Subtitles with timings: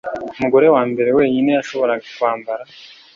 [0.33, 2.63] umugore wa mbere wenyine yashoboraga kwambara